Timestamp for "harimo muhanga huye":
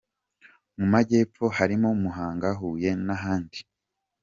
1.57-2.91